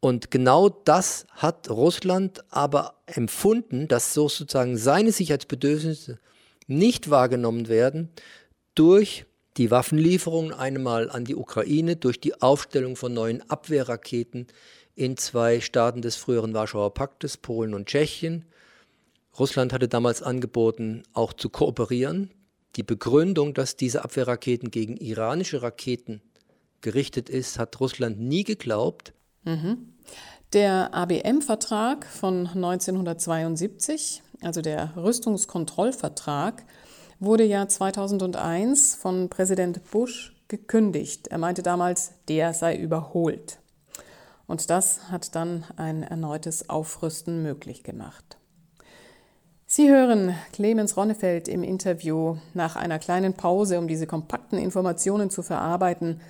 Und 0.00 0.30
genau 0.30 0.70
das 0.70 1.26
hat 1.30 1.68
Russland 1.68 2.42
aber 2.50 2.94
empfunden, 3.06 3.86
dass 3.86 4.14
sozusagen 4.14 4.76
seine 4.78 5.12
Sicherheitsbedürfnisse 5.12 6.18
nicht 6.70 7.10
wahrgenommen 7.10 7.68
werden 7.68 8.10
durch 8.74 9.26
die 9.56 9.70
Waffenlieferungen 9.70 10.52
einmal 10.52 11.10
an 11.10 11.24
die 11.24 11.36
Ukraine, 11.36 11.96
durch 11.96 12.20
die 12.20 12.40
Aufstellung 12.40 12.96
von 12.96 13.12
neuen 13.12 13.48
Abwehrraketen 13.50 14.46
in 14.94 15.16
zwei 15.16 15.60
Staaten 15.60 16.02
des 16.02 16.16
früheren 16.16 16.54
Warschauer 16.54 16.94
Paktes, 16.94 17.36
Polen 17.36 17.74
und 17.74 17.86
Tschechien, 17.86 18.46
Russland 19.38 19.72
hatte 19.72 19.88
damals 19.88 20.22
angeboten, 20.22 21.02
auch 21.12 21.32
zu 21.32 21.48
kooperieren. 21.48 22.30
Die 22.76 22.82
Begründung, 22.82 23.54
dass 23.54 23.76
diese 23.76 24.04
Abwehrraketen 24.04 24.70
gegen 24.70 24.96
iranische 24.96 25.62
Raketen 25.62 26.20
gerichtet 26.80 27.28
ist, 27.28 27.58
hat 27.58 27.78
Russland 27.80 28.20
nie 28.20 28.44
geglaubt. 28.44 29.12
Mhm. 29.44 29.94
Der 30.52 30.92
ABM-Vertrag 30.92 32.04
von 32.04 32.48
1972, 32.48 34.20
also 34.42 34.60
der 34.60 34.96
Rüstungskontrollvertrag, 34.96 36.64
wurde 37.20 37.44
ja 37.44 37.68
2001 37.68 38.96
von 38.96 39.28
Präsident 39.28 39.88
Bush 39.92 40.34
gekündigt. 40.48 41.28
Er 41.28 41.38
meinte 41.38 41.62
damals, 41.62 42.14
der 42.26 42.52
sei 42.52 42.76
überholt. 42.76 43.60
Und 44.48 44.70
das 44.70 45.12
hat 45.12 45.36
dann 45.36 45.64
ein 45.76 46.02
erneutes 46.02 46.68
Aufrüsten 46.68 47.44
möglich 47.44 47.84
gemacht. 47.84 48.36
Sie 49.66 49.88
hören 49.88 50.34
Clemens 50.52 50.96
Ronnefeld 50.96 51.46
im 51.46 51.62
Interview. 51.62 52.38
Nach 52.54 52.74
einer 52.74 52.98
kleinen 52.98 53.34
Pause, 53.34 53.78
um 53.78 53.86
diese 53.86 54.08
kompakten 54.08 54.58
Informationen 54.58 55.30
zu 55.30 55.44
verarbeiten, 55.44 56.20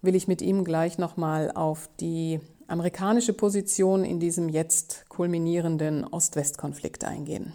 will 0.00 0.14
ich 0.14 0.28
mit 0.28 0.40
ihm 0.40 0.64
gleich 0.64 0.96
nochmal 0.96 1.52
auf 1.54 1.90
die 2.00 2.40
amerikanische 2.68 3.32
Position 3.32 4.04
in 4.04 4.20
diesem 4.20 4.48
jetzt 4.48 5.06
kulminierenden 5.08 6.04
Ost-West-Konflikt 6.04 7.04
eingehen. 7.04 7.52